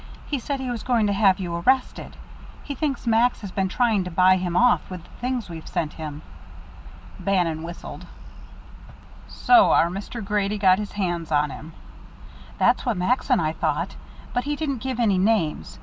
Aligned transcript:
He 0.25 0.39
said 0.39 0.59
he 0.59 0.71
was 0.71 0.81
going 0.81 1.05
to 1.05 1.13
have 1.13 1.37
you 1.39 1.53
arrested. 1.53 2.17
He 2.63 2.73
thinks 2.73 3.05
Max 3.05 3.41
has 3.41 3.51
been 3.51 3.69
trying 3.69 4.03
to 4.05 4.09
buy 4.09 4.37
him 4.37 4.57
off 4.57 4.89
with 4.89 5.03
the 5.03 5.09
things 5.21 5.47
we've 5.47 5.67
sent 5.67 5.93
him." 5.93 6.23
Bannon 7.19 7.61
whistled. 7.61 8.07
"So 9.27 9.69
our 9.69 9.89
Mr. 9.89 10.25
Grady's 10.25 10.59
got 10.59 10.79
his 10.79 10.93
hands 10.93 11.31
on 11.31 11.51
him!" 11.51 11.73
"That's 12.57 12.83
what 12.83 12.97
Max 12.97 13.29
and 13.29 13.39
I 13.39 13.53
thought, 13.53 13.95
but 14.33 14.45
he 14.45 14.55
didn't 14.55 14.79
give 14.79 14.99
any 14.99 15.19
names. 15.19 15.77